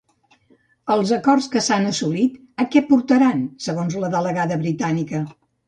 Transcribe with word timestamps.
Els 0.95 1.11
acords 1.17 1.47
que 1.57 1.61
s'han 1.65 1.85
assolit 1.91 2.41
a 2.65 2.69
què 2.77 2.85
portaran, 2.89 3.47
segons 3.69 4.01
la 4.07 4.13
delegada 4.19 4.61
britànica? 4.67 5.25